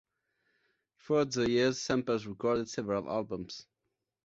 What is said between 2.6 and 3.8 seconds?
several albums.